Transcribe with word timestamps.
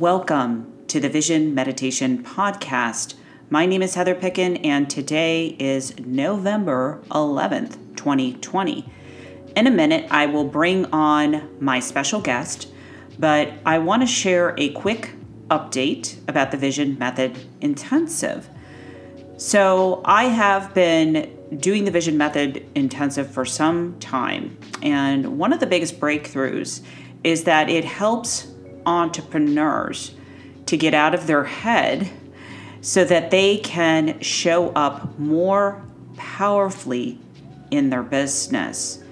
Welcome 0.00 0.86
to 0.86 0.98
the 0.98 1.10
Vision 1.10 1.54
Meditation 1.54 2.24
Podcast. 2.24 3.16
My 3.50 3.66
name 3.66 3.82
is 3.82 3.96
Heather 3.96 4.14
Picken, 4.14 4.58
and 4.64 4.88
today 4.88 5.54
is 5.58 5.98
November 5.98 7.02
11th, 7.10 7.76
2020. 7.96 8.90
In 9.54 9.66
a 9.66 9.70
minute, 9.70 10.06
I 10.10 10.24
will 10.24 10.46
bring 10.46 10.86
on 10.86 11.50
my 11.62 11.80
special 11.80 12.22
guest, 12.22 12.68
but 13.18 13.52
I 13.66 13.76
want 13.76 14.00
to 14.00 14.06
share 14.06 14.54
a 14.56 14.70
quick 14.70 15.10
update 15.48 16.16
about 16.26 16.50
the 16.50 16.56
Vision 16.56 16.96
Method 16.98 17.38
Intensive. 17.60 18.48
So, 19.36 20.00
I 20.06 20.24
have 20.24 20.72
been 20.72 21.30
doing 21.58 21.84
the 21.84 21.90
Vision 21.90 22.16
Method 22.16 22.66
Intensive 22.74 23.30
for 23.30 23.44
some 23.44 24.00
time, 24.00 24.56
and 24.80 25.36
one 25.38 25.52
of 25.52 25.60
the 25.60 25.66
biggest 25.66 26.00
breakthroughs 26.00 26.80
is 27.22 27.44
that 27.44 27.68
it 27.68 27.84
helps 27.84 28.49
entrepreneurs 28.86 30.14
to 30.66 30.76
get 30.76 30.94
out 30.94 31.14
of 31.14 31.26
their 31.26 31.44
head 31.44 32.10
so 32.80 33.04
that 33.04 33.30
they 33.30 33.58
can 33.58 34.20
show 34.20 34.70
up 34.70 35.18
more 35.18 35.84
powerfully 36.16 37.18
in 37.70 37.90
their 37.90 38.02
business. 38.02 39.02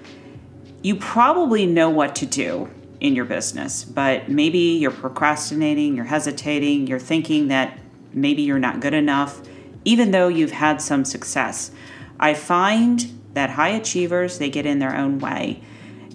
You 0.82 0.96
probably 0.96 1.66
know 1.66 1.90
what 1.90 2.14
to 2.16 2.26
do 2.26 2.70
in 3.00 3.14
your 3.14 3.24
business, 3.24 3.84
but 3.84 4.28
maybe 4.28 4.58
you're 4.58 4.90
procrastinating, 4.90 5.96
you're 5.96 6.04
hesitating, 6.04 6.86
you're 6.86 6.98
thinking 6.98 7.48
that 7.48 7.78
maybe 8.12 8.42
you're 8.42 8.58
not 8.58 8.80
good 8.80 8.94
enough, 8.94 9.40
even 9.84 10.10
though 10.10 10.28
you've 10.28 10.50
had 10.50 10.80
some 10.80 11.04
success. 11.04 11.70
I 12.18 12.34
find 12.34 13.04
that 13.34 13.50
high 13.50 13.70
achievers, 13.70 14.38
they 14.38 14.50
get 14.50 14.66
in 14.66 14.78
their 14.78 14.96
own 14.96 15.18
way. 15.18 15.62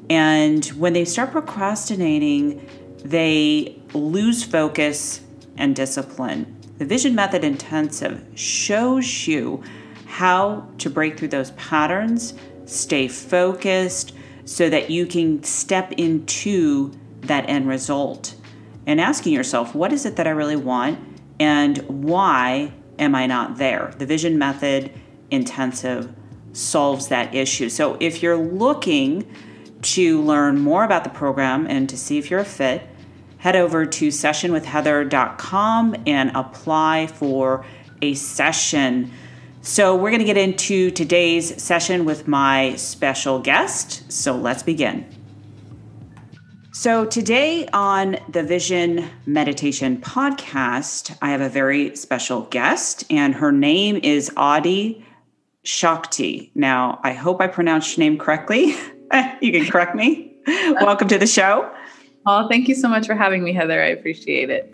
And 0.10 0.66
when 0.66 0.94
they 0.94 1.06
start 1.06 1.32
procrastinating, 1.32 2.68
they 3.04 3.80
lose 3.94 4.44
focus 4.44 5.22
and 5.58 5.76
discipline. 5.76 6.58
The 6.78 6.86
Vision 6.86 7.16
Method 7.16 7.44
Intensive 7.44 8.26
shows 8.36 9.28
you 9.28 9.64
how 10.06 10.68
to 10.80 10.90
break 10.90 11.18
through 11.18 11.30
those 11.30 11.52
patterns, 11.52 12.34
stay 12.66 13.08
focused, 13.08 14.14
so 14.46 14.70
that 14.70 14.90
you 14.90 15.06
can 15.06 15.44
step 15.44 15.92
into 15.94 16.92
that 17.22 17.50
end 17.50 17.68
result. 17.68 18.36
And 18.86 19.00
asking 19.00 19.34
yourself, 19.34 19.74
what 19.74 19.94
is 19.94 20.06
it 20.06 20.18
that 20.18 20.28
I 20.28 20.32
really 20.32 20.56
want? 20.56 21.00
And 21.40 21.78
why 21.88 22.74
am 23.00 23.16
I 23.16 23.26
not 23.26 23.58
there? 23.58 23.94
The 23.98 24.06
Vision 24.06 24.38
Method 24.38 24.92
Intensive 25.32 26.14
solves 26.52 27.08
that 27.08 27.34
issue. 27.34 27.70
So 27.70 27.98
if 28.00 28.22
you're 28.22 28.38
looking 28.38 29.26
to 29.82 30.22
learn 30.22 30.60
more 30.60 30.84
about 30.84 31.04
the 31.04 31.10
program 31.10 31.66
and 31.68 31.90
to 31.90 31.98
see 31.98 32.18
if 32.18 32.30
you're 32.30 32.40
a 32.40 32.46
fit, 32.46 32.84
head 33.44 33.58
over 33.58 33.86
to 33.86 34.08
sessionwithheather.com 34.08 35.96
and 36.08 36.32
apply 36.34 37.08
for 37.08 37.66
a 38.02 38.14
session. 38.14 39.12
So, 39.62 39.98
we're 39.98 40.12
going 40.12 40.20
to 40.20 40.26
get 40.26 40.38
into 40.38 40.92
today's 40.92 41.62
session 41.62 42.06
with 42.06 42.26
my 42.26 42.74
special 42.78 43.40
guest. 43.40 44.10
So, 44.10 44.34
let's 44.34 44.64
begin. 44.64 45.06
So, 46.72 47.06
today 47.06 47.68
on 47.74 48.16
the 48.30 48.44
Vision 48.44 49.10
Meditation 49.26 49.98
podcast, 49.98 51.18
I 51.22 51.32
have 51.32 51.42
a 51.42 51.50
very 51.50 51.98
special 51.98 52.44
guest, 52.44 53.04
and 53.10 53.36
her 53.36 53.52
name 53.52 54.00
is 54.04 54.32
Adi 54.38 55.06
Shakti. 55.64 56.50
Now, 56.56 57.02
I 57.04 57.12
hope 57.12 57.42
I 57.42 57.48
pronounced 57.48 57.98
your 57.98 58.06
name 58.06 58.18
correctly. 58.18 58.68
you 59.42 59.52
can 59.52 59.66
correct 59.66 59.96
me. 59.96 60.34
Welcome 60.48 61.10
to 61.10 61.18
the 61.18 61.28
show. 61.28 61.70
Oh, 62.26 62.48
thank 62.48 62.68
you 62.68 62.76
so 62.76 62.88
much 62.88 63.08
for 63.08 63.16
having 63.16 63.44
me, 63.44 63.54
Heather. 63.54 63.82
I 63.82 63.88
appreciate 63.88 64.50
it. 64.50 64.74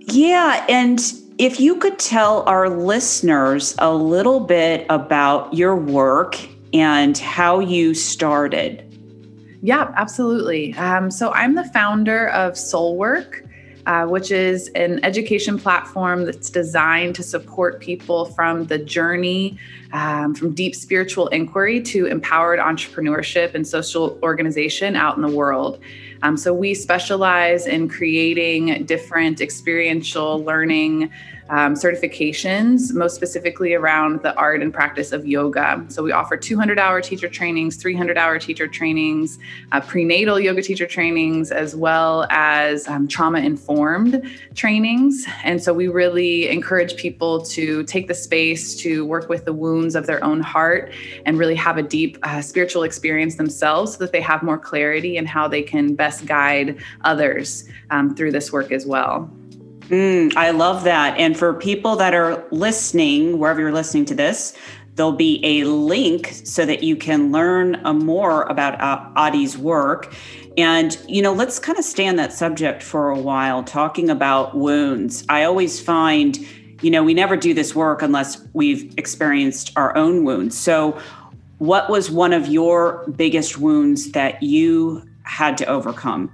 Yeah. 0.00 0.64
And 0.68 1.00
if 1.38 1.58
you 1.58 1.76
could 1.76 1.98
tell 1.98 2.42
our 2.48 2.68
listeners 2.68 3.74
a 3.78 3.92
little 3.92 4.40
bit 4.40 4.86
about 4.88 5.52
your 5.54 5.74
work 5.74 6.38
and 6.72 7.16
how 7.18 7.60
you 7.60 7.94
started. 7.94 8.80
Yeah, 9.62 9.92
absolutely. 9.96 10.74
Um, 10.74 11.10
so 11.10 11.32
I'm 11.32 11.54
the 11.54 11.64
founder 11.64 12.28
of 12.28 12.56
Soul 12.56 12.96
Work. 12.96 13.43
Uh, 13.86 14.06
which 14.06 14.30
is 14.30 14.68
an 14.68 14.98
education 15.04 15.58
platform 15.58 16.24
that's 16.24 16.48
designed 16.48 17.14
to 17.14 17.22
support 17.22 17.80
people 17.80 18.24
from 18.24 18.64
the 18.64 18.78
journey 18.78 19.58
um, 19.92 20.34
from 20.34 20.54
deep 20.54 20.74
spiritual 20.74 21.28
inquiry 21.28 21.82
to 21.82 22.06
empowered 22.06 22.58
entrepreneurship 22.58 23.54
and 23.54 23.66
social 23.66 24.18
organization 24.22 24.96
out 24.96 25.16
in 25.16 25.22
the 25.22 25.28
world. 25.28 25.78
Um, 26.22 26.38
so 26.38 26.54
we 26.54 26.72
specialize 26.72 27.66
in 27.66 27.86
creating 27.90 28.86
different 28.86 29.42
experiential 29.42 30.42
learning 30.42 31.10
um, 31.50 31.74
certifications, 31.74 32.94
most 32.94 33.14
specifically 33.14 33.74
around 33.74 34.22
the 34.22 34.34
art 34.36 34.62
and 34.62 34.72
practice 34.72 35.12
of 35.12 35.26
yoga. 35.26 35.84
So 35.88 36.02
we 36.02 36.12
offer 36.12 36.36
200 36.36 36.78
hour 36.78 37.00
teacher 37.00 37.28
trainings, 37.28 37.76
300 37.76 38.16
hour 38.16 38.38
teacher 38.38 38.66
trainings, 38.66 39.38
uh, 39.72 39.80
prenatal 39.80 40.40
yoga 40.40 40.62
teacher 40.62 40.86
trainings, 40.86 41.50
as 41.50 41.76
well 41.76 42.26
as 42.30 42.88
um, 42.88 43.06
trauma 43.08 43.40
informed 43.40 44.22
trainings. 44.54 45.26
And 45.44 45.62
so 45.62 45.74
we 45.74 45.88
really 45.88 46.48
encourage 46.48 46.96
people 46.96 47.42
to 47.46 47.84
take 47.84 48.08
the 48.08 48.14
space 48.14 48.76
to 48.76 49.04
work 49.04 49.28
with 49.28 49.44
the 49.44 49.52
wounds 49.52 49.94
of 49.94 50.06
their 50.06 50.22
own 50.24 50.40
heart 50.40 50.92
and 51.26 51.38
really 51.38 51.56
have 51.56 51.76
a 51.76 51.82
deep 51.82 52.18
uh, 52.22 52.40
spiritual 52.40 52.82
experience 52.82 53.36
themselves 53.36 53.92
so 53.92 53.98
that 53.98 54.12
they 54.12 54.20
have 54.20 54.42
more 54.42 54.58
clarity 54.58 55.16
in 55.16 55.26
how 55.26 55.46
they 55.46 55.62
can 55.62 55.94
best 55.94 56.26
guide 56.26 56.78
others 57.02 57.68
um, 57.90 58.14
through 58.14 58.32
this 58.32 58.52
work 58.52 58.72
as 58.72 58.86
well. 58.86 59.30
Mm, 59.88 60.34
I 60.36 60.50
love 60.50 60.84
that. 60.84 61.18
And 61.18 61.36
for 61.36 61.52
people 61.54 61.96
that 61.96 62.14
are 62.14 62.44
listening, 62.50 63.38
wherever 63.38 63.60
you're 63.60 63.72
listening 63.72 64.06
to 64.06 64.14
this, 64.14 64.56
there'll 64.94 65.12
be 65.12 65.40
a 65.44 65.64
link 65.64 66.32
so 66.44 66.64
that 66.64 66.82
you 66.82 66.96
can 66.96 67.32
learn 67.32 67.84
uh, 67.84 67.92
more 67.92 68.42
about 68.44 68.80
uh, 68.80 69.10
Adi's 69.16 69.58
work. 69.58 70.14
And, 70.56 70.96
you 71.08 71.20
know, 71.20 71.32
let's 71.32 71.58
kind 71.58 71.78
of 71.78 71.84
stay 71.84 72.06
on 72.06 72.16
that 72.16 72.32
subject 72.32 72.82
for 72.82 73.10
a 73.10 73.18
while, 73.18 73.62
talking 73.62 74.08
about 74.08 74.56
wounds. 74.56 75.24
I 75.28 75.44
always 75.44 75.80
find, 75.80 76.38
you 76.80 76.90
know, 76.90 77.02
we 77.02 77.12
never 77.12 77.36
do 77.36 77.52
this 77.52 77.74
work 77.74 78.02
unless 78.02 78.42
we've 78.52 78.94
experienced 78.96 79.72
our 79.76 79.96
own 79.96 80.24
wounds. 80.24 80.56
So, 80.56 80.98
what 81.58 81.88
was 81.88 82.10
one 82.10 82.32
of 82.32 82.46
your 82.48 83.06
biggest 83.16 83.58
wounds 83.58 84.12
that 84.12 84.42
you 84.42 85.08
had 85.22 85.56
to 85.58 85.66
overcome? 85.66 86.30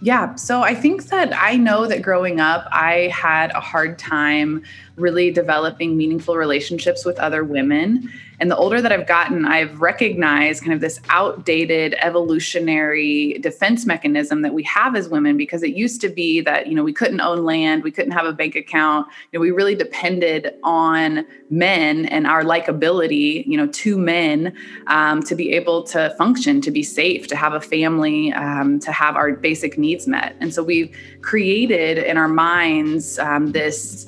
Yeah. 0.00 0.36
So 0.36 0.62
I 0.62 0.74
think 0.74 1.06
that 1.06 1.32
I 1.36 1.56
know 1.56 1.86
that 1.86 2.02
growing 2.02 2.38
up, 2.38 2.68
I 2.70 3.12
had 3.12 3.50
a 3.50 3.60
hard 3.60 3.98
time 3.98 4.62
really 4.96 5.30
developing 5.32 5.96
meaningful 5.96 6.36
relationships 6.36 7.04
with 7.04 7.18
other 7.18 7.42
women. 7.42 8.08
And 8.40 8.50
the 8.50 8.56
older 8.56 8.80
that 8.80 8.92
I've 8.92 9.06
gotten, 9.06 9.44
I've 9.44 9.80
recognized 9.80 10.62
kind 10.62 10.72
of 10.72 10.80
this 10.80 11.00
outdated 11.08 11.94
evolutionary 12.00 13.38
defense 13.40 13.84
mechanism 13.84 14.42
that 14.42 14.54
we 14.54 14.62
have 14.64 14.94
as 14.94 15.08
women 15.08 15.36
because 15.36 15.62
it 15.62 15.74
used 15.74 16.00
to 16.02 16.08
be 16.08 16.40
that, 16.42 16.68
you 16.68 16.74
know, 16.74 16.84
we 16.84 16.92
couldn't 16.92 17.20
own 17.20 17.44
land, 17.44 17.82
we 17.82 17.90
couldn't 17.90 18.12
have 18.12 18.26
a 18.26 18.32
bank 18.32 18.54
account. 18.54 19.08
You 19.32 19.38
know, 19.38 19.40
we 19.40 19.50
really 19.50 19.74
depended 19.74 20.54
on 20.62 21.26
men 21.50 22.06
and 22.06 22.26
our 22.26 22.44
likability, 22.44 23.44
you 23.46 23.56
know, 23.56 23.66
to 23.66 23.98
men 23.98 24.54
um, 24.86 25.22
to 25.24 25.34
be 25.34 25.52
able 25.52 25.82
to 25.84 26.14
function, 26.16 26.60
to 26.60 26.70
be 26.70 26.82
safe, 26.82 27.26
to 27.28 27.36
have 27.36 27.54
a 27.54 27.60
family, 27.60 28.32
um, 28.32 28.78
to 28.80 28.92
have 28.92 29.16
our 29.16 29.32
basic 29.32 29.78
needs 29.78 30.06
met. 30.06 30.36
And 30.40 30.54
so 30.54 30.62
we've 30.62 30.96
created 31.22 31.98
in 31.98 32.16
our 32.16 32.28
minds 32.28 33.18
um, 33.18 33.52
this 33.52 34.06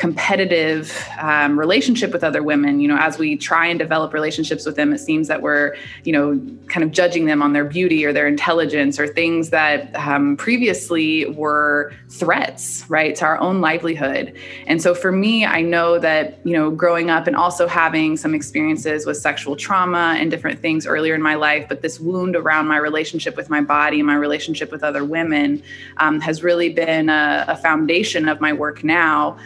competitive 0.00 1.06
um, 1.20 1.58
relationship 1.58 2.10
with 2.10 2.24
other 2.24 2.42
women 2.42 2.80
you 2.80 2.88
know 2.88 2.96
as 2.96 3.18
we 3.18 3.36
try 3.36 3.66
and 3.66 3.78
develop 3.78 4.14
relationships 4.14 4.64
with 4.64 4.74
them 4.74 4.94
it 4.94 4.98
seems 4.98 5.28
that 5.28 5.42
we're 5.42 5.76
you 6.04 6.12
know 6.12 6.40
kind 6.68 6.82
of 6.82 6.90
judging 6.90 7.26
them 7.26 7.42
on 7.42 7.52
their 7.52 7.66
beauty 7.66 8.02
or 8.06 8.10
their 8.10 8.26
intelligence 8.26 8.98
or 8.98 9.06
things 9.06 9.50
that 9.50 9.94
um, 9.94 10.38
previously 10.38 11.26
were 11.26 11.92
threats 12.08 12.88
right 12.88 13.14
to 13.14 13.26
our 13.26 13.38
own 13.40 13.60
livelihood. 13.60 14.34
And 14.66 14.80
so 14.80 14.94
for 14.94 15.12
me 15.12 15.44
i 15.44 15.60
know 15.60 15.98
that 15.98 16.38
you 16.44 16.54
know 16.54 16.70
growing 16.70 17.10
up 17.10 17.26
and 17.26 17.36
also 17.36 17.66
having 17.66 18.16
some 18.16 18.34
experiences 18.34 19.04
with 19.04 19.18
sexual 19.18 19.54
trauma 19.54 20.16
and 20.18 20.30
different 20.30 20.60
things 20.60 20.86
earlier 20.86 21.14
in 21.14 21.20
my 21.20 21.34
life 21.34 21.68
but 21.68 21.82
this 21.82 22.00
wound 22.00 22.36
around 22.36 22.66
my 22.66 22.78
relationship 22.78 23.36
with 23.36 23.50
my 23.50 23.60
body 23.60 23.98
and 24.00 24.06
my 24.06 24.14
relationship 24.14 24.72
with 24.72 24.82
other 24.82 25.04
women 25.04 25.62
um, 25.98 26.20
has 26.20 26.42
really 26.42 26.70
been 26.70 27.10
a, 27.10 27.44
a, 27.48 27.56
foundation 27.60 28.26
of 28.26 28.40
my 28.40 28.52
work 28.52 28.82
now 28.82 29.36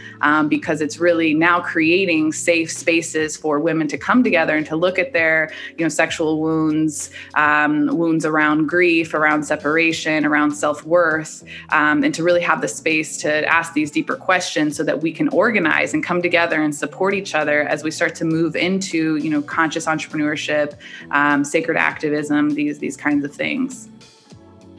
um, 0.45 0.49
because 0.49 0.81
it's 0.81 0.99
really 0.99 1.35
now 1.35 1.61
creating 1.61 2.33
safe 2.33 2.71
spaces 2.71 3.37
for 3.37 3.59
women 3.59 3.89
to 3.89 3.99
come 3.99 4.23
together 4.23 4.57
and 4.57 4.67
to 4.67 4.77
look 4.77 4.99
at 4.99 5.13
their 5.13 5.53
you 5.77 5.85
know 5.85 5.89
sexual 5.89 6.41
wounds 6.41 7.11
um, 7.35 7.87
wounds 7.97 8.25
around 8.25 8.67
grief 8.67 9.15
around 9.15 9.45
separation 9.45 10.25
around 10.25 10.53
self-worth 10.53 11.45
um, 11.71 12.05
and 12.05 12.15
to 12.15 12.23
really 12.23 12.41
have 12.41 12.61
the 12.61 12.69
space 12.69 13.17
to 13.19 13.47
ask 13.47 13.73
these 13.73 13.91
deeper 13.91 14.17
questions 14.17 14.77
so 14.77 14.83
that 14.83 15.01
we 15.01 15.13
can 15.13 15.29
organize 15.29 15.95
and 15.95 16.05
come 16.05 16.23
together 16.23 16.63
and 16.63 16.75
support 16.75 17.15
each 17.15 17.35
other 17.35 17.63
as 17.63 17.83
we 17.83 17.91
start 17.91 18.15
to 18.15 18.25
move 18.25 18.57
into 18.57 19.17
you 19.17 19.31
know 19.31 19.43
conscious 19.43 19.87
entrepreneurship 19.87 20.77
um, 21.11 21.45
sacred 21.45 21.77
activism 21.77 22.51
these 22.51 22.79
these 22.79 22.97
kinds 22.97 23.25
of 23.25 23.35
things 23.35 23.89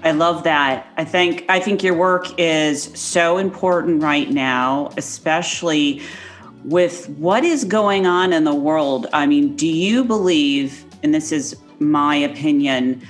I 0.06 0.12
love 0.12 0.44
that. 0.44 0.88
I 0.98 1.04
think 1.04 1.46
I 1.50 1.60
think 1.60 1.84
your 1.84 1.96
work 1.96 2.28
is 2.38 2.84
so 2.94 3.40
important 3.40 4.04
right 4.04 4.30
now, 4.30 4.92
especially 4.98 6.04
with 6.64 7.10
what 7.10 7.44
is 7.44 7.64
going 7.64 8.06
on 8.06 8.32
in 8.32 8.44
the 8.44 8.54
world. 8.54 9.08
I 9.14 9.26
mean, 9.26 9.56
do 9.56 9.68
you 9.68 10.04
believe, 10.04 10.86
and 11.02 11.12
this 11.14 11.32
is 11.32 11.56
my 11.80 12.16
opinion, 12.16 13.02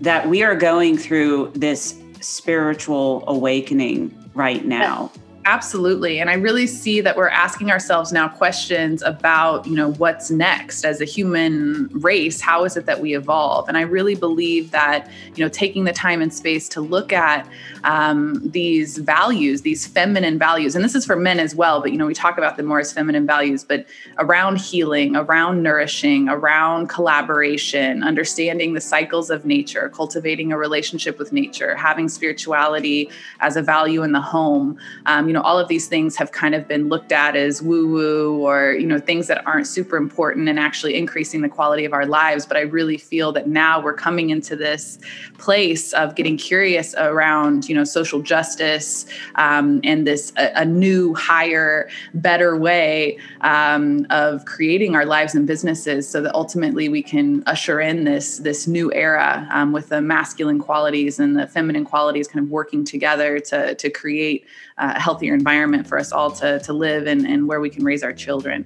that 0.00 0.28
we 0.28 0.42
are 0.42 0.56
going 0.56 0.96
through 0.96 1.52
this 1.54 1.94
spiritual 2.20 3.24
awakening 3.26 4.16
right 4.34 4.64
now? 4.64 5.12
Absolutely. 5.48 6.20
And 6.20 6.28
I 6.28 6.34
really 6.34 6.66
see 6.66 7.00
that 7.00 7.16
we're 7.16 7.30
asking 7.30 7.70
ourselves 7.70 8.12
now 8.12 8.28
questions 8.28 9.00
about, 9.00 9.66
you 9.66 9.74
know, 9.74 9.92
what's 9.92 10.30
next 10.30 10.84
as 10.84 11.00
a 11.00 11.06
human 11.06 11.88
race? 11.88 12.38
How 12.38 12.64
is 12.64 12.76
it 12.76 12.84
that 12.84 13.00
we 13.00 13.16
evolve? 13.16 13.66
And 13.66 13.78
I 13.78 13.80
really 13.80 14.14
believe 14.14 14.72
that, 14.72 15.10
you 15.34 15.42
know, 15.42 15.48
taking 15.48 15.84
the 15.84 15.92
time 15.94 16.20
and 16.20 16.34
space 16.34 16.68
to 16.68 16.82
look 16.82 17.14
at 17.14 17.48
um, 17.84 18.42
these 18.44 18.98
values, 18.98 19.62
these 19.62 19.86
feminine 19.86 20.38
values, 20.38 20.76
and 20.76 20.84
this 20.84 20.94
is 20.94 21.06
for 21.06 21.16
men 21.16 21.40
as 21.40 21.54
well, 21.54 21.80
but, 21.80 21.92
you 21.92 21.96
know, 21.96 22.04
we 22.04 22.12
talk 22.12 22.36
about 22.36 22.58
them 22.58 22.66
more 22.66 22.80
as 22.80 22.92
feminine 22.92 23.26
values, 23.26 23.64
but 23.64 23.86
around 24.18 24.60
healing, 24.60 25.16
around 25.16 25.62
nourishing, 25.62 26.28
around 26.28 26.90
collaboration, 26.90 28.02
understanding 28.02 28.74
the 28.74 28.82
cycles 28.82 29.30
of 29.30 29.46
nature, 29.46 29.88
cultivating 29.94 30.52
a 30.52 30.58
relationship 30.58 31.18
with 31.18 31.32
nature, 31.32 31.74
having 31.74 32.06
spirituality 32.06 33.08
as 33.40 33.56
a 33.56 33.62
value 33.62 34.02
in 34.02 34.12
the 34.12 34.20
home. 34.20 34.76
Um, 35.06 35.26
you 35.26 35.32
know, 35.32 35.37
know, 35.38 35.44
all 35.44 35.58
of 35.58 35.68
these 35.68 35.86
things 35.88 36.16
have 36.16 36.32
kind 36.32 36.54
of 36.54 36.66
been 36.68 36.88
looked 36.88 37.12
at 37.12 37.36
as 37.36 37.62
woo 37.62 37.88
woo 37.88 38.38
or, 38.38 38.72
you 38.72 38.86
know, 38.86 38.98
things 38.98 39.26
that 39.28 39.46
aren't 39.46 39.66
super 39.66 39.96
important 39.96 40.48
and 40.48 40.58
actually 40.58 40.96
increasing 40.96 41.42
the 41.42 41.48
quality 41.48 41.84
of 41.84 41.92
our 41.92 42.06
lives. 42.06 42.46
But 42.46 42.56
I 42.56 42.62
really 42.62 42.98
feel 42.98 43.32
that 43.32 43.48
now 43.48 43.80
we're 43.80 43.94
coming 43.94 44.30
into 44.30 44.56
this 44.56 44.98
place 45.38 45.92
of 45.92 46.14
getting 46.14 46.36
curious 46.36 46.94
around, 46.96 47.68
you 47.68 47.74
know, 47.74 47.84
social 47.84 48.20
justice 48.20 49.06
um, 49.36 49.80
and 49.84 50.06
this 50.06 50.32
a, 50.36 50.62
a, 50.62 50.64
new, 50.64 51.14
higher, 51.14 51.88
better 52.14 52.56
way 52.56 53.18
um, 53.42 54.06
of 54.10 54.44
creating 54.44 54.94
our 54.94 55.04
lives 55.04 55.34
and 55.34 55.46
businesses 55.46 56.08
so 56.08 56.20
that 56.20 56.34
ultimately 56.34 56.88
we 56.88 57.02
can 57.02 57.42
usher 57.46 57.80
in 57.80 58.04
this, 58.04 58.38
this 58.38 58.66
new 58.66 58.92
era 58.92 59.48
um, 59.50 59.72
with 59.72 59.88
the 59.88 60.00
masculine 60.00 60.58
qualities 60.58 61.18
and 61.18 61.38
the 61.38 61.46
feminine 61.46 61.84
qualities 61.84 62.28
kind 62.28 62.44
of 62.44 62.50
working 62.50 62.84
together 62.84 63.38
to, 63.38 63.74
to 63.76 63.88
create 63.90 64.44
uh, 64.78 64.94
a 64.96 65.00
healthier 65.00 65.34
environment 65.34 65.86
for 65.86 65.98
us 65.98 66.12
all 66.12 66.30
to, 66.30 66.58
to 66.60 66.72
live 66.72 67.06
and, 67.06 67.26
and 67.26 67.46
where 67.46 67.60
we 67.60 67.70
can 67.70 67.84
raise 67.84 68.02
our 68.02 68.12
children. 68.12 68.64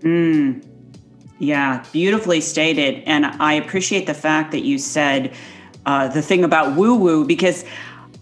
Mm. 0.00 0.66
Yeah, 1.38 1.84
beautifully 1.92 2.40
stated. 2.40 3.02
And 3.04 3.26
I 3.26 3.54
appreciate 3.54 4.06
the 4.06 4.14
fact 4.14 4.52
that 4.52 4.64
you 4.64 4.78
said 4.78 5.34
uh, 5.86 6.08
the 6.08 6.22
thing 6.22 6.44
about 6.44 6.76
woo 6.76 6.94
woo 6.94 7.24
because 7.24 7.64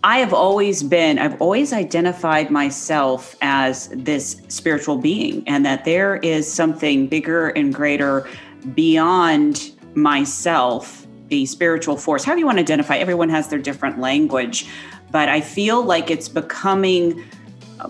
I 0.02 0.18
have 0.18 0.32
always 0.32 0.82
been, 0.82 1.18
I've 1.18 1.40
always 1.42 1.74
identified 1.74 2.50
myself 2.50 3.36
as 3.42 3.88
this 3.88 4.40
spiritual 4.48 4.96
being 4.96 5.46
and 5.46 5.66
that 5.66 5.84
there 5.84 6.16
is 6.16 6.50
something 6.50 7.06
bigger 7.06 7.50
and 7.50 7.74
greater 7.74 8.26
beyond 8.74 9.72
myself, 9.94 11.06
the 11.28 11.44
spiritual 11.44 11.98
force. 11.98 12.24
How 12.24 12.32
do 12.32 12.40
you 12.40 12.46
want 12.46 12.56
to 12.56 12.62
identify? 12.62 12.96
Everyone 12.96 13.28
has 13.28 13.48
their 13.48 13.58
different 13.58 13.98
language 13.98 14.66
but 15.10 15.28
I 15.28 15.40
feel 15.40 15.82
like 15.82 16.10
it's 16.10 16.28
becoming 16.28 17.24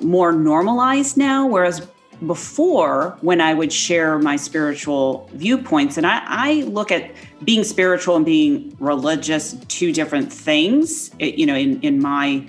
more 0.03 0.33
normalized 0.33 1.17
now. 1.17 1.47
Whereas 1.47 1.87
before, 2.27 3.17
when 3.23 3.41
I 3.41 3.55
would 3.55 3.73
share 3.73 4.19
my 4.19 4.37
spiritual 4.37 5.29
viewpoints, 5.33 5.97
and 5.97 6.07
I, 6.07 6.23
I 6.27 6.53
look 6.63 6.93
at 6.93 7.11
being 7.45 7.65
spiritual 7.65 8.17
and 8.17 8.25
being 8.25 8.77
religious, 8.79 9.55
two 9.69 9.93
different 9.93 10.33
things, 10.33 11.11
it, 11.19 11.37
you 11.37 11.47
know, 11.47 11.55
in, 11.55 11.81
in 11.81 12.01
my 12.01 12.47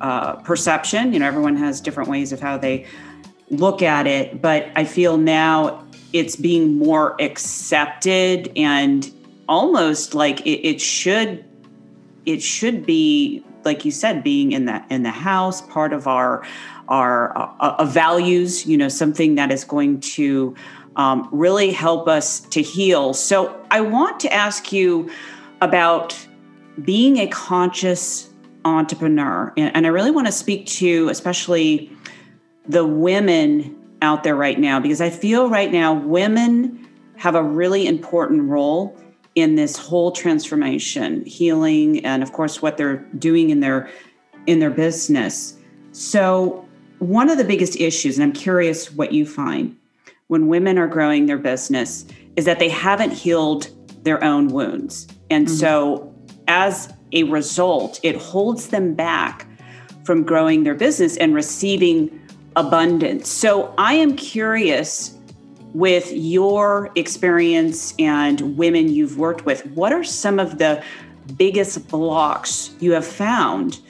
uh, 0.00 0.34
perception. 0.36 1.12
You 1.12 1.20
know, 1.20 1.26
everyone 1.26 1.56
has 1.56 1.80
different 1.80 2.10
ways 2.10 2.32
of 2.32 2.40
how 2.40 2.58
they 2.58 2.86
look 3.50 3.82
at 3.82 4.06
it, 4.06 4.42
but 4.42 4.68
I 4.74 4.84
feel 4.84 5.16
now 5.16 5.84
it's 6.12 6.36
being 6.36 6.76
more 6.76 7.16
accepted 7.20 8.50
and 8.56 9.10
almost 9.48 10.14
like 10.14 10.40
it, 10.40 10.66
it 10.66 10.80
should 10.80 11.44
it 12.24 12.42
should 12.42 12.86
be 12.86 13.44
like 13.64 13.84
you 13.84 13.90
said, 13.90 14.22
being 14.22 14.52
in 14.52 14.66
the 14.66 14.82
in 14.90 15.02
the 15.02 15.10
house, 15.10 15.62
part 15.62 15.92
of 15.92 16.06
our 16.06 16.46
our 16.88 17.36
uh, 17.36 17.76
uh, 17.78 17.84
values. 17.84 18.66
You 18.66 18.76
know, 18.76 18.88
something 18.88 19.34
that 19.36 19.50
is 19.50 19.64
going 19.64 20.00
to 20.00 20.54
um, 20.96 21.28
really 21.32 21.70
help 21.70 22.08
us 22.08 22.40
to 22.40 22.62
heal. 22.62 23.14
So 23.14 23.64
I 23.70 23.80
want 23.80 24.20
to 24.20 24.32
ask 24.32 24.72
you 24.72 25.10
about 25.60 26.16
being 26.84 27.18
a 27.18 27.26
conscious 27.28 28.30
entrepreneur, 28.64 29.52
and, 29.56 29.74
and 29.76 29.86
I 29.86 29.90
really 29.90 30.10
want 30.10 30.26
to 30.26 30.32
speak 30.32 30.66
to 30.66 31.08
especially 31.08 31.90
the 32.68 32.86
women 32.86 33.78
out 34.02 34.24
there 34.24 34.36
right 34.36 34.58
now 34.58 34.80
because 34.80 35.00
I 35.00 35.10
feel 35.10 35.48
right 35.48 35.72
now 35.72 35.94
women 35.94 36.88
have 37.16 37.34
a 37.34 37.42
really 37.42 37.86
important 37.86 38.42
role 38.42 38.96
in 39.34 39.54
this 39.54 39.76
whole 39.76 40.12
transformation, 40.12 41.24
healing, 41.24 42.04
and 42.04 42.22
of 42.22 42.32
course 42.32 42.60
what 42.60 42.76
they're 42.76 42.98
doing 43.18 43.50
in 43.50 43.60
their 43.60 43.88
in 44.46 44.58
their 44.58 44.70
business. 44.70 45.56
So 45.92 46.66
one 46.98 47.30
of 47.30 47.38
the 47.38 47.44
biggest 47.44 47.76
issues, 47.76 48.18
and 48.18 48.24
I'm 48.24 48.32
curious 48.32 48.92
what 48.92 49.12
you 49.12 49.26
find 49.26 49.76
when 50.28 50.46
women 50.46 50.78
are 50.78 50.88
growing 50.88 51.26
their 51.26 51.38
business, 51.38 52.04
is 52.36 52.44
that 52.44 52.58
they 52.58 52.68
haven't 52.68 53.12
healed 53.12 53.68
their 54.04 54.22
own 54.24 54.48
wounds. 54.48 55.06
And 55.30 55.46
mm-hmm. 55.46 55.56
so 55.56 56.14
as 56.48 56.92
a 57.12 57.24
result, 57.24 58.00
it 58.02 58.16
holds 58.16 58.68
them 58.68 58.94
back 58.94 59.46
from 60.04 60.24
growing 60.24 60.64
their 60.64 60.74
business 60.74 61.16
and 61.18 61.34
receiving 61.34 62.20
abundance. 62.56 63.28
So 63.28 63.74
I 63.78 63.94
am 63.94 64.16
curious 64.16 65.18
with 65.74 66.12
your 66.12 66.90
experience 66.94 67.94
and 67.98 68.56
women 68.56 68.88
you've 68.88 69.18
worked 69.18 69.46
with, 69.46 69.66
what 69.68 69.92
are 69.92 70.04
some 70.04 70.38
of 70.38 70.58
the 70.58 70.82
biggest 71.36 71.88
blocks 71.88 72.74
you 72.80 72.92
have 72.92 73.06
found 73.06 73.80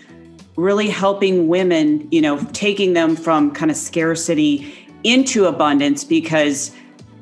really 0.56 0.88
helping 0.88 1.48
women, 1.48 2.06
you 2.10 2.20
know, 2.20 2.38
taking 2.52 2.92
them 2.92 3.16
from 3.16 3.50
kind 3.52 3.70
of 3.70 3.76
scarcity 3.76 4.88
into 5.02 5.46
abundance? 5.46 6.04
Because 6.04 6.72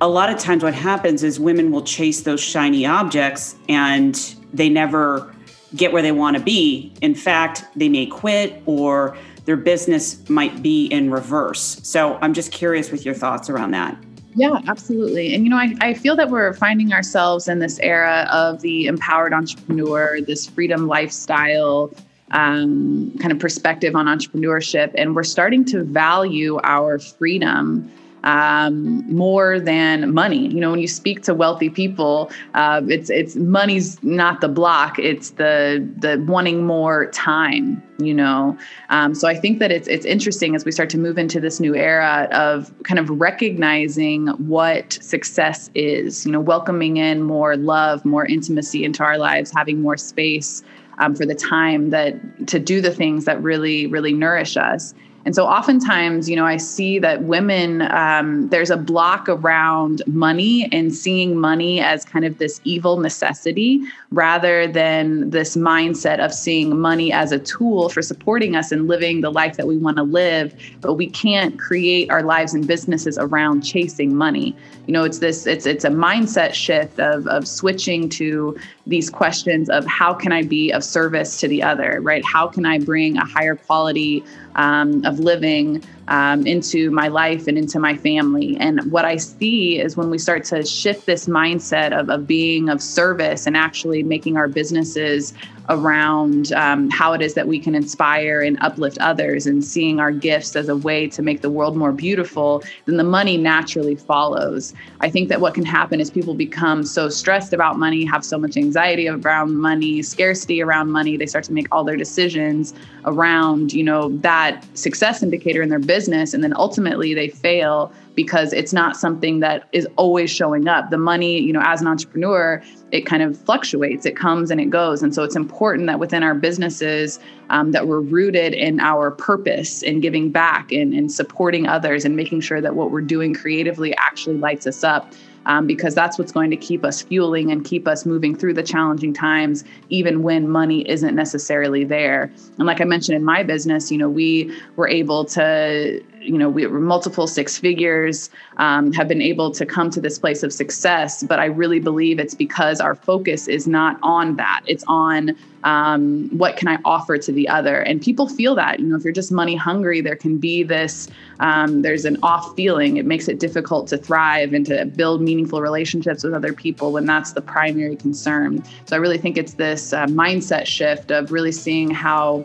a 0.01 0.09
lot 0.09 0.31
of 0.31 0.39
times 0.39 0.63
what 0.63 0.75
happens 0.75 1.23
is 1.23 1.39
women 1.39 1.71
will 1.71 1.83
chase 1.83 2.23
those 2.23 2.41
shiny 2.41 2.87
objects 2.87 3.57
and 3.69 4.35
they 4.53 4.69
never 4.69 5.35
get 5.77 5.93
where 5.93 6.03
they 6.03 6.13
want 6.13 6.37
to 6.37 6.43
be. 6.43 6.93
In 7.01 7.15
fact, 7.15 7.65
they 7.77 7.89
may 7.89 8.07
quit 8.07 8.63
or 8.67 9.17
their 9.45 9.57
business 9.57 10.29
might 10.29 10.63
be 10.63 10.87
in 10.87 11.11
reverse. 11.11 11.81
So 11.83 12.19
I'm 12.21 12.35
just 12.35 12.53
curious 12.53 12.91
with 12.91 13.05
your 13.05 13.15
thoughts 13.15 13.49
around 13.49 13.73
that. 13.73 13.97
Yeah, 14.35 14.61
absolutely. 14.69 15.35
And, 15.35 15.45
you 15.45 15.51
know, 15.51 15.57
I, 15.57 15.75
I 15.81 15.95
feel 15.95 16.15
that 16.17 16.31
we're 16.31 16.53
finding 16.53 16.93
ourselves 16.93 17.49
in 17.49 17.59
this 17.59 17.79
era 17.81 18.29
of 18.31 18.61
the 18.61 18.87
empowered 18.87 19.33
entrepreneur, 19.33 20.21
this 20.21 20.47
freedom 20.47 20.87
lifestyle 20.87 21.93
um, 22.31 23.13
kind 23.19 23.33
of 23.33 23.41
perspective 23.41 23.97
on 23.97 24.07
entrepreneurship. 24.07 24.93
And 24.97 25.17
we're 25.17 25.25
starting 25.25 25.65
to 25.67 25.83
value 25.83 26.61
our 26.63 26.99
freedom 26.99 27.91
um, 28.25 29.05
more 29.13 29.61
than 29.61 30.13
money. 30.13 30.49
You 30.49 30.61
know, 30.61 30.71
when 30.71 30.81
you 30.81 30.89
speak 30.89 31.23
to 31.23 31.35
wealthy 31.35 31.71
people, 31.71 32.31
uh, 32.55 32.83
it's 32.89 33.11
it's 33.11 33.37
money's 33.37 34.03
not 34.03 34.41
the 34.41 34.49
block; 34.49 34.99
it's 34.99 35.31
the 35.31 35.87
the 35.99 36.23
wanting 36.27 36.67
more 36.67 37.07
time. 37.07 37.83
You 37.99 38.15
know, 38.15 38.57
um, 38.89 39.15
so 39.15 39.29
I 39.29 39.35
think 39.35 39.59
that 39.59 39.71
it's 39.71 39.89
it's 39.89 40.07
interesting 40.07 40.55
as 40.55 40.65
we 40.65 40.73
start 40.73 40.91
to 40.91 40.99
move 40.99 41.19
into 41.19 41.41
this 41.41 41.61
new 41.61 41.75
era 41.75 42.29
of 42.33 42.73
kind 42.85 42.99
of 42.99 43.11
recognizing 43.11 44.29
what 44.29 44.95
success 45.03 45.71
is. 45.75 46.27
You 46.27 46.33
know, 46.33 46.41
welcoming 46.41 46.97
in 46.99 47.23
more 47.23 47.57
love, 47.57 48.05
more 48.05 48.27
intimacy 48.27 48.85
into 48.85 49.03
our 49.03 49.19
lives, 49.19 49.53
having 49.55 49.81
more 49.81 49.97
space. 49.97 50.63
Um, 50.99 51.15
for 51.15 51.25
the 51.25 51.35
time 51.35 51.89
that 51.91 52.47
to 52.49 52.59
do 52.59 52.83
the 52.83 52.91
things 52.91 53.25
that 53.25 53.43
really 53.43 53.87
really 53.87 54.13
nourish 54.13 54.59
us 54.59 54.93
and 55.25 55.35
so 55.35 55.45
oftentimes, 55.47 56.31
you 56.31 56.37
know, 56.37 56.47
I 56.47 56.57
see 56.57 56.99
that 56.99 57.25
women, 57.25 57.83
um, 57.83 58.49
there's 58.49 58.71
a 58.71 58.77
block 58.77 59.29
around 59.29 60.03
money 60.07 60.69
and 60.73 60.95
seeing 60.95 61.39
money 61.39 61.81
as 61.81 62.05
kind 62.07 62.25
of 62.25 62.39
this 62.39 62.61
evil 62.65 62.99
necessity 62.99 63.83
rather 64.13 64.67
than 64.67 65.29
this 65.29 65.57
mindset 65.57 66.25
of 66.25 66.33
seeing 66.33 66.81
money 66.81 67.13
as 67.13 67.33
a 67.33 67.39
tool 67.39 67.91
for 67.91 68.01
supporting 68.01 68.57
us 68.57 68.73
and 68.73 68.89
living 68.89 69.21
the 69.21 69.31
life 69.31 69.57
that 69.57 69.67
we 69.67 69.77
want 69.77 69.99
to 69.99 70.03
live. 70.03 70.55
But 70.81 70.95
we 70.95 71.09
can't 71.09 71.59
create 71.59 72.11
our 72.11 72.23
lives 72.23 72.55
and 72.55 72.67
businesses 72.67 73.19
around 73.19 73.61
chasing 73.61 74.15
money. 74.15 74.57
You 74.87 74.95
know, 74.95 75.05
it's 75.05 75.19
this, 75.19 75.47
it's 75.47 75.67
it's 75.67 75.85
a 75.85 75.91
mindset 75.91 76.55
shift 76.55 76.99
of 76.99 77.27
of 77.29 77.47
switching 77.47 78.09
to 78.11 78.59
these 78.87 79.09
questions 79.09 79.71
of 79.71 79.87
how 79.87 80.13
can 80.13 80.33
I 80.33 80.43
be 80.43 80.73
of 80.73 80.83
service 80.83 81.39
to 81.41 81.49
the 81.49 81.63
other, 81.63 82.01
right? 82.01 82.25
How 82.25 82.49
can 82.49 82.67
I 82.67 82.79
bring 82.79 83.17
a 83.17 83.25
higher 83.25 83.55
quality 83.55 84.25
um, 84.55 85.05
of 85.05 85.19
living 85.19 85.83
um, 86.11 86.45
into 86.47 86.91
my 86.91 87.09
life 87.09 87.47
and 87.47 87.57
into 87.57 87.79
my 87.79 87.97
family. 87.97 88.57
And 88.59 88.93
what 88.93 89.05
I 89.05 89.17
see 89.17 89.81
is 89.81 89.97
when 89.97 90.11
we 90.11 90.19
start 90.19 90.45
to 90.47 90.67
shift 90.67 91.07
this 91.07 91.27
mindset 91.27 91.99
of, 91.99 92.11
of 92.11 92.27
being 92.27 92.69
of 92.69 92.83
service 92.83 93.47
and 93.47 93.57
actually 93.57 94.03
making 94.03 94.37
our 94.37 94.49
businesses 94.49 95.33
around 95.69 96.53
um, 96.55 96.91
how 96.91 97.13
it 97.13 97.23
is 97.23 97.35
that 97.35 97.47
we 97.47 97.61
can 97.61 97.77
inspire 97.77 98.41
and 98.41 98.59
uplift 98.61 98.99
others 98.99 99.47
and 99.47 99.65
seeing 99.65 100.01
our 100.01 100.11
gifts 100.11 100.57
as 100.57 100.69
a 100.69 100.75
way 100.75 101.07
to 101.07 101.23
make 101.23 101.43
the 101.43 101.51
world 101.51 101.77
more 101.77 101.93
beautiful, 101.93 102.61
then 102.87 102.97
the 102.97 103.05
money 103.05 103.37
naturally 103.37 103.95
follows. 103.95 104.75
I 105.01 105.09
think 105.09 105.29
that 105.29 105.41
what 105.41 105.55
can 105.55 105.65
happen 105.65 106.01
is 106.01 106.11
people 106.11 106.35
become 106.35 106.83
so 106.83 107.09
stressed 107.09 107.53
about 107.53 107.79
money, 107.79 108.05
have 108.05 108.25
so 108.25 108.37
much 108.37 108.57
anxiety 108.57 109.09
around 109.09 109.59
money, 109.59 110.03
scarcity 110.03 110.61
around 110.61 110.91
money, 110.91 111.17
they 111.17 111.27
start 111.27 111.45
to 111.45 111.53
make 111.53 111.69
all 111.71 111.85
their 111.85 111.97
decisions 111.97 112.75
around, 113.05 113.73
you 113.73 113.85
know, 113.85 114.09
that 114.19 114.65
success 114.77 115.23
indicator 115.23 115.63
in 115.63 115.69
their 115.69 115.79
business 115.79 116.00
and 116.09 116.43
then 116.43 116.55
ultimately 116.57 117.15
they 117.15 117.29
fail 117.29 117.93
because 118.15 118.53
it's 118.53 118.73
not 118.73 118.97
something 118.97 119.41
that 119.41 119.69
is 119.73 119.87
always 119.97 120.31
showing 120.31 120.69
up. 120.69 120.91
The 120.91 120.99
money, 120.99 121.41
you 121.41 121.53
know, 121.53 121.63
as 121.65 121.81
an 121.81 121.87
entrepreneur, 121.87 122.63
it 122.91 123.07
kind 123.07 123.23
of 123.23 123.39
fluctuates, 123.39 124.05
it 124.05 124.17
comes 124.17 124.51
and 124.51 124.61
it 124.61 124.71
goes. 124.71 125.03
And 125.03 125.15
so 125.15 125.23
it's 125.23 125.37
important 125.37 125.87
that 125.87 125.99
within 125.99 126.23
our 126.23 126.35
businesses, 126.35 127.19
um, 127.51 127.73
that 127.73 127.87
we're 127.87 128.01
rooted 128.01 128.53
in 128.53 128.81
our 128.81 129.11
purpose 129.11 129.83
and 129.83 130.03
giving 130.03 130.31
back 130.31 130.73
and, 130.73 130.93
and 130.93 131.11
supporting 131.11 131.67
others 131.67 132.05
and 132.05 132.17
making 132.17 132.41
sure 132.41 132.61
that 132.61 132.75
what 132.75 132.91
we're 132.91 133.01
doing 133.01 133.35
creatively 133.35 133.97
actually 133.97 134.37
lights 134.37 134.67
us 134.67 134.85
up 134.85 135.13
um, 135.47 135.67
because 135.67 135.95
that's 135.95 136.19
what's 136.19 136.33
going 136.33 136.51
to 136.51 136.57
keep 136.57 136.85
us 136.85 137.03
fueling 137.03 137.51
and 137.51 137.65
keep 137.65 137.89
us 137.89 138.05
moving 138.05 138.37
through 138.37 138.55
the 138.55 138.63
challenging 138.63 139.13
times, 139.13 139.65
even 139.89 140.23
when 140.23 140.49
money 140.49 140.89
isn't 140.89 141.15
necessarily 141.15 141.85
there. 141.85 142.31
And 142.59 142.67
like 142.67 142.81
I 142.81 142.85
mentioned 142.85 143.17
in 143.17 143.25
my 143.25 143.43
business, 143.43 143.91
you 143.91 143.99
know, 143.99 144.09
we 144.09 144.55
were 144.77 144.89
able 144.89 145.25
to 145.27 146.03
you 146.21 146.39
know 146.39 146.49
we 146.49 146.67
were 146.67 146.81
multiple 146.81 147.27
six 147.27 147.59
figures 147.59 148.31
um, 148.59 148.93
have 148.93 149.09
been 149.09 149.23
able 149.23 149.51
to 149.51 149.65
come 149.65 149.91
to 149.91 150.01
this 150.01 150.19
place 150.19 150.43
of 150.43 150.53
success 150.53 151.23
but 151.23 151.39
i 151.39 151.47
really 151.47 151.81
believe 151.81 152.19
it's 152.19 152.35
because 152.35 152.81
our 152.81 152.95
focus 152.95 153.49
is 153.49 153.67
not 153.67 153.99
on 154.03 154.37
that. 154.37 154.63
It's 154.67 154.85
on 154.87 155.37
um, 155.65 156.29
what 156.31 156.57
can 156.57 156.69
i 156.69 156.79
offer 156.85 157.19
to 157.19 157.33
the 157.33 157.49
other? 157.49 157.81
And 157.81 158.01
people 158.01 158.29
feel 158.29 158.55
that 158.55 158.81
you 158.81 158.87
know 158.87 158.97
if 158.97 159.05
you're 159.05 159.13
just 159.13 159.33
money 159.33 159.57
hungry 159.57 160.01
there 160.01 160.17
can 160.17 160.39
be 160.39 160.63
this 160.63 161.09
um, 161.41 161.83
there's 161.83 162.05
an 162.05 162.17
off 162.23 162.55
feeling. 162.57 162.97
It 162.97 163.07
makes 163.07 163.29
it 163.29 163.39
difficult 163.39 163.89
to 163.89 163.99
thrive 163.99 164.53
and 164.53 164.65
to 164.67 164.87
build 164.87 165.23
meaningful 165.23 165.61
relationships 165.61 166.23
with 166.25 166.35
other 166.35 166.53
people 166.53 166.93
when 166.93 167.07
that's 167.07 167.33
the 167.33 167.43
primary 167.43 167.97
concern. 167.97 168.63
So 168.87 168.97
i 168.97 168.99
really 168.99 169.19
think 169.19 169.37
it's 169.37 169.55
this 169.55 169.93
uh, 169.93 170.07
mindset 170.07 170.67
shift 170.67 171.11
of 171.11 171.33
really 171.33 171.53
seeing 171.53 171.91
how 171.91 172.45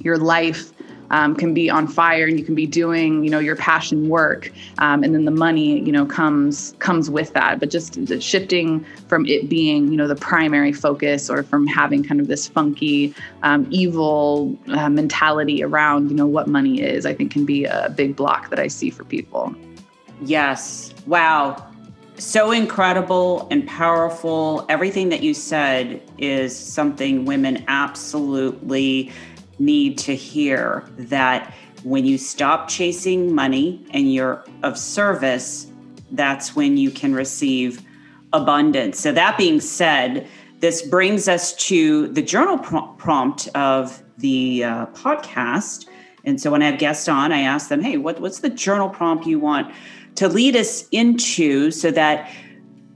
your 0.00 0.16
life 0.16 0.72
um, 1.10 1.34
can 1.34 1.54
be 1.54 1.68
on 1.68 1.86
fire 1.86 2.26
and 2.26 2.38
you 2.38 2.44
can 2.44 2.54
be 2.54 2.66
doing 2.66 3.24
you 3.24 3.30
know 3.30 3.38
your 3.38 3.56
passion 3.56 4.08
work 4.08 4.52
um, 4.78 5.02
and 5.02 5.14
then 5.14 5.24
the 5.24 5.30
money 5.30 5.80
you 5.80 5.92
know 5.92 6.06
comes 6.06 6.74
comes 6.78 7.10
with 7.10 7.32
that. 7.34 7.60
But 7.60 7.70
just 7.70 7.98
shifting 8.22 8.84
from 9.08 9.26
it 9.26 9.48
being 9.48 9.90
you 9.90 9.96
know 9.96 10.08
the 10.08 10.16
primary 10.16 10.72
focus 10.72 11.30
or 11.30 11.42
from 11.42 11.66
having 11.66 12.02
kind 12.02 12.20
of 12.20 12.28
this 12.28 12.48
funky 12.48 13.14
um, 13.42 13.66
evil 13.70 14.56
uh, 14.68 14.88
mentality 14.88 15.62
around 15.62 16.10
you 16.10 16.16
know 16.16 16.26
what 16.26 16.48
money 16.48 16.80
is 16.80 17.06
i 17.06 17.14
think 17.14 17.30
can 17.32 17.44
be 17.44 17.64
a 17.64 17.92
big 17.96 18.16
block 18.16 18.50
that 18.50 18.58
i 18.58 18.66
see 18.66 18.90
for 18.90 19.04
people. 19.04 19.54
Yes. 20.22 20.92
Wow. 21.06 21.66
So 22.16 22.50
incredible 22.50 23.48
and 23.50 23.66
powerful. 23.66 24.66
Everything 24.68 25.08
that 25.08 25.22
you 25.22 25.32
said 25.32 26.02
is 26.18 26.54
something 26.54 27.24
women 27.24 27.64
absolutely 27.66 29.10
need 29.60 29.98
to 29.98 30.16
hear 30.16 30.84
that 30.96 31.54
when 31.84 32.04
you 32.04 32.18
stop 32.18 32.68
chasing 32.68 33.34
money 33.34 33.84
and 33.90 34.12
you're 34.12 34.44
of 34.62 34.78
service, 34.78 35.66
that's 36.10 36.56
when 36.56 36.76
you 36.76 36.90
can 36.90 37.14
receive 37.14 37.82
abundance. 38.32 38.98
So, 38.98 39.12
that 39.12 39.38
being 39.38 39.60
said, 39.60 40.26
this 40.60 40.82
brings 40.82 41.28
us 41.28 41.54
to 41.68 42.08
the 42.08 42.22
journal 42.22 42.58
prompt 42.58 43.48
of 43.54 44.02
the 44.18 44.64
uh, 44.64 44.86
podcast. 44.86 45.86
And 46.24 46.40
so, 46.40 46.50
when 46.50 46.62
I 46.62 46.66
have 46.66 46.78
guests 46.78 47.08
on, 47.08 47.32
I 47.32 47.40
ask 47.40 47.68
them, 47.68 47.82
hey, 47.82 47.96
what, 47.96 48.20
what's 48.20 48.40
the 48.40 48.50
journal 48.50 48.88
prompt 48.88 49.26
you 49.26 49.38
want 49.38 49.72
to 50.16 50.28
lead 50.28 50.56
us 50.56 50.86
into 50.90 51.70
so 51.70 51.90
that 51.92 52.30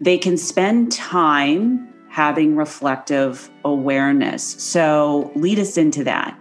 they 0.01 0.19
can 0.19 0.37
spend 0.37 0.93
time 0.93 1.89
having 2.11 2.55
reflective 2.57 3.51
awareness? 3.65 4.43
So, 4.63 5.33
lead 5.35 5.59
us 5.59 5.77
into 5.77 6.05
that. 6.05 6.39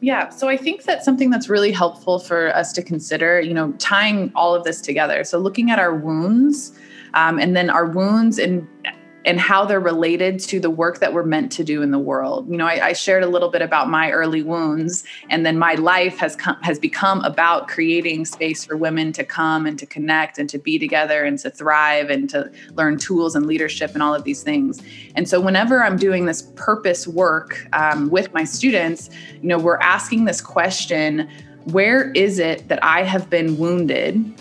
Yeah, 0.00 0.28
so 0.28 0.48
I 0.48 0.56
think 0.56 0.84
that 0.84 1.04
something 1.04 1.30
that's 1.30 1.48
really 1.48 1.72
helpful 1.72 2.18
for 2.18 2.54
us 2.54 2.72
to 2.74 2.82
consider, 2.82 3.40
you 3.40 3.54
know, 3.54 3.72
tying 3.78 4.30
all 4.34 4.54
of 4.54 4.64
this 4.64 4.80
together. 4.80 5.24
So 5.24 5.38
looking 5.38 5.70
at 5.70 5.78
our 5.78 5.94
wounds, 5.94 6.78
um, 7.14 7.38
and 7.38 7.56
then 7.56 7.70
our 7.70 7.86
wounds 7.86 8.38
and 8.38 8.68
and 9.26 9.40
how 9.40 9.64
they're 9.64 9.80
related 9.80 10.38
to 10.38 10.60
the 10.60 10.70
work 10.70 11.00
that 11.00 11.12
we're 11.12 11.24
meant 11.24 11.50
to 11.50 11.64
do 11.64 11.82
in 11.82 11.90
the 11.90 11.98
world. 11.98 12.48
You 12.48 12.56
know, 12.56 12.66
I, 12.66 12.86
I, 12.86 12.92
shared 12.92 13.24
a 13.24 13.26
little 13.26 13.50
bit 13.50 13.60
about 13.60 13.90
my 13.90 14.12
early 14.12 14.42
wounds, 14.42 15.02
and 15.28 15.44
then 15.44 15.58
my 15.58 15.74
life 15.74 16.16
has 16.18 16.36
come 16.36 16.56
has 16.62 16.78
become 16.78 17.22
about 17.24 17.66
creating 17.66 18.24
space 18.24 18.64
for 18.64 18.76
women 18.76 19.12
to 19.12 19.24
come 19.24 19.66
and 19.66 19.76
to 19.80 19.84
connect 19.84 20.38
and 20.38 20.48
to 20.48 20.58
be 20.58 20.78
together 20.78 21.24
and 21.24 21.40
to 21.40 21.50
thrive 21.50 22.08
and 22.08 22.30
to 22.30 22.50
learn 22.74 22.98
tools 22.98 23.34
and 23.34 23.46
leadership 23.46 23.92
and 23.94 24.02
all 24.02 24.14
of 24.14 24.22
these 24.22 24.44
things. 24.44 24.80
And 25.16 25.28
so, 25.28 25.40
whenever 25.40 25.82
I'm 25.82 25.96
doing 25.96 26.26
this 26.26 26.42
purpose 26.54 27.08
work 27.08 27.66
um, 27.72 28.08
with 28.10 28.32
my 28.32 28.44
students, 28.44 29.10
you 29.42 29.48
know, 29.48 29.58
we're 29.58 29.78
asking 29.78 30.26
this 30.26 30.40
question: 30.40 31.28
Where 31.64 32.12
is 32.12 32.38
it 32.38 32.68
that 32.68 32.82
I 32.84 33.02
have 33.02 33.28
been 33.28 33.58
wounded? 33.58 34.34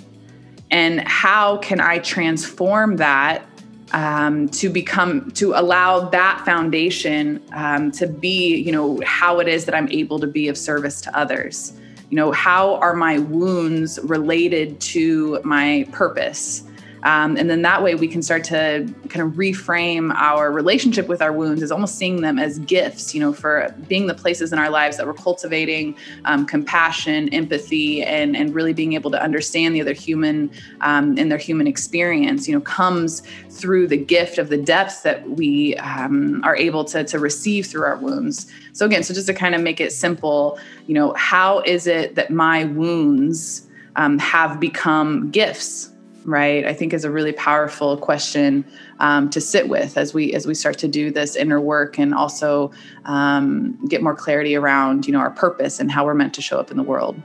And 0.71 1.07
how 1.07 1.57
can 1.57 1.79
I 1.79 1.99
transform 1.99 2.97
that 2.97 3.47
um, 3.93 4.49
to 4.49 4.69
become 4.69 5.31
to 5.31 5.53
allow 5.53 6.09
that 6.09 6.43
foundation 6.45 7.41
um, 7.53 7.91
to 7.91 8.07
be 8.07 8.55
you 8.57 8.71
know 8.71 8.99
how 9.05 9.39
it 9.39 9.47
is 9.47 9.65
that 9.65 9.75
i'm 9.75 9.89
able 9.89 10.19
to 10.19 10.27
be 10.27 10.47
of 10.47 10.57
service 10.57 11.01
to 11.01 11.17
others. 11.17 11.73
You 12.09 12.17
know 12.17 12.31
how 12.31 12.75
are 12.75 12.95
my 12.95 13.19
wounds 13.19 13.99
related 14.03 14.79
to 14.81 15.39
my 15.43 15.87
purpose 15.91 16.63
um, 17.05 17.37
and 17.37 17.51
then 17.51 17.61
that 17.61 17.83
way 17.83 17.93
we 17.93 18.07
can 18.07 18.23
start 18.23 18.43
to 18.45 18.91
kind 19.09 19.21
of 19.21 19.33
reframe 19.33 20.11
our 20.15 20.51
relationship 20.51 21.07
with 21.07 21.21
our 21.21 21.31
wounds 21.31 21.61
as 21.61 21.71
almost 21.71 21.99
seeing 21.99 22.21
them 22.21 22.39
as 22.39 22.57
gifts, 22.59 23.13
you 23.13 23.21
know, 23.21 23.31
for 23.31 23.73
being 23.87 24.07
the 24.07 24.15
places 24.15 24.51
in 24.51 24.57
our 24.57 24.71
lives 24.71 24.97
that 24.97 25.05
we're 25.05 25.13
cultivating 25.13 25.95
um, 26.25 26.47
compassion, 26.47 27.29
empathy, 27.29 28.01
and, 28.01 28.35
and 28.35 28.55
really 28.55 28.73
being 28.73 28.93
able 28.93 29.11
to 29.11 29.21
understand 29.21 29.75
the 29.75 29.81
other 29.81 29.93
human 29.93 30.49
um, 30.81 31.15
and 31.19 31.31
their 31.31 31.37
human 31.37 31.67
experience, 31.67 32.47
you 32.47 32.55
know, 32.55 32.61
comes 32.61 33.21
through 33.51 33.87
the 33.87 33.97
gift 33.97 34.39
of 34.39 34.49
the 34.49 34.57
depth 34.57 35.03
that 35.03 35.29
we 35.29 35.75
um, 35.77 36.43
are 36.43 36.55
able 36.55 36.83
to, 36.83 37.03
to 37.03 37.19
receive 37.19 37.67
through 37.67 37.83
our 37.83 37.97
wounds. 37.97 38.51
So 38.73 38.83
again, 38.83 39.03
so 39.03 39.13
just 39.13 39.27
to 39.27 39.33
kind 39.35 39.53
of 39.53 39.61
make 39.61 39.79
it 39.79 39.93
simple, 39.93 40.57
you 40.87 40.95
know, 40.95 41.13
how 41.13 41.59
is 41.67 41.85
it 41.85 42.15
that 42.15 42.31
my 42.31 42.63
wounds 42.63 43.67
um, 43.95 44.17
have 44.17 44.59
become 44.59 45.29
gifts 45.29 45.91
right 46.25 46.65
i 46.65 46.73
think 46.73 46.93
is 46.93 47.05
a 47.05 47.11
really 47.11 47.31
powerful 47.31 47.97
question 47.97 48.65
um, 48.99 49.29
to 49.29 49.39
sit 49.39 49.69
with 49.69 49.97
as 49.97 50.13
we 50.13 50.33
as 50.33 50.45
we 50.45 50.53
start 50.53 50.77
to 50.77 50.87
do 50.87 51.11
this 51.11 51.35
inner 51.35 51.61
work 51.61 51.97
and 51.97 52.13
also 52.13 52.71
um, 53.05 53.79
get 53.87 54.01
more 54.01 54.15
clarity 54.15 54.55
around 54.55 55.05
you 55.05 55.13
know 55.13 55.19
our 55.19 55.31
purpose 55.31 55.79
and 55.79 55.91
how 55.91 56.05
we're 56.05 56.13
meant 56.13 56.33
to 56.33 56.41
show 56.41 56.59
up 56.59 56.71
in 56.71 56.77
the 56.77 56.83
world 56.83 57.15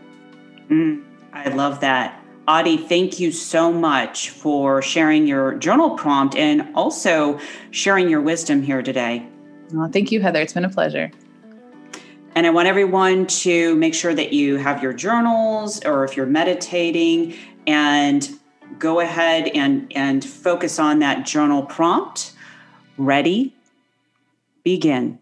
mm, 0.68 1.02
i 1.32 1.48
love 1.48 1.80
that 1.80 2.16
Adi, 2.48 2.78
thank 2.78 3.20
you 3.20 3.30
so 3.30 3.72
much 3.72 4.30
for 4.30 4.82
sharing 4.82 5.28
your 5.28 5.54
journal 5.54 5.90
prompt 5.90 6.34
and 6.34 6.68
also 6.74 7.38
sharing 7.70 8.08
your 8.08 8.20
wisdom 8.20 8.60
here 8.60 8.82
today. 8.82 9.24
Well, 9.72 9.88
thank 9.88 10.10
you, 10.10 10.20
Heather. 10.20 10.40
It's 10.40 10.52
been 10.52 10.64
a 10.64 10.68
pleasure. 10.68 11.12
And 12.34 12.46
I 12.46 12.50
want 12.50 12.66
everyone 12.66 13.26
to 13.26 13.76
make 13.76 13.94
sure 13.94 14.14
that 14.14 14.32
you 14.32 14.56
have 14.56 14.82
your 14.82 14.92
journals 14.92 15.84
or 15.84 16.04
if 16.04 16.16
you're 16.16 16.26
meditating 16.26 17.36
and 17.68 18.28
go 18.78 19.00
ahead 19.00 19.48
and, 19.48 19.90
and 19.94 20.24
focus 20.24 20.78
on 20.78 20.98
that 20.98 21.24
journal 21.24 21.62
prompt. 21.62 22.32
Ready? 22.98 23.54
Begin. 24.64 25.19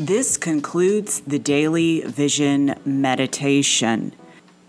This 0.00 0.36
concludes 0.38 1.20
the 1.26 1.38
daily 1.38 2.00
vision 2.00 2.74
meditation. 2.86 4.14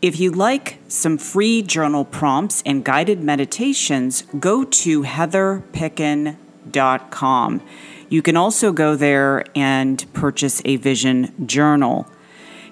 If 0.02 0.20
you 0.20 0.30
like 0.30 0.80
some 0.89 1.17
free 1.17 1.62
journal 1.62 2.04
prompts 2.04 2.62
and 2.65 2.84
guided 2.84 3.24
meditations, 3.24 4.24
go 4.38 4.65
to 4.65 5.04
heatherpicken.com. 5.04 7.62
You 8.10 8.22
can 8.22 8.36
also 8.36 8.74
go 8.74 8.98
there 8.98 9.46
and 9.56 10.06
purchase 10.12 10.62
a 10.65 10.76
vision 10.76 11.48
journal. 11.48 12.10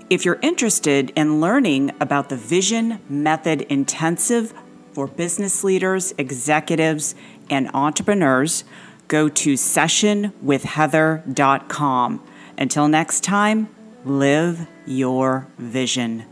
If 0.09 0.25
you're 0.25 0.39
interested 0.41 1.13
in 1.15 1.39
learning 1.39 1.93
about 2.01 2.27
the 2.27 2.35
Vision 2.35 2.99
Method 3.07 3.61
Intensive 3.69 4.53
for 4.91 5.07
business 5.07 5.63
leaders, 5.63 6.13
executives, 6.17 7.15
and 7.49 7.69
entrepreneurs, 7.73 8.65
go 9.07 9.29
to 9.29 9.53
sessionwithheather.com. 9.53 12.23
Until 12.59 12.89
next 12.89 13.23
time, 13.23 13.69
live 14.03 14.67
your 14.85 15.47
vision. 15.57 16.25